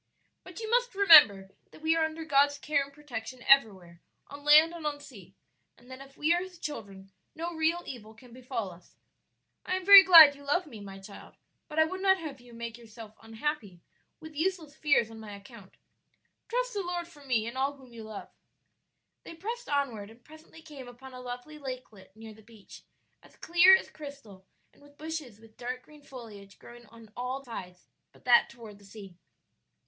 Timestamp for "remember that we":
0.95-1.95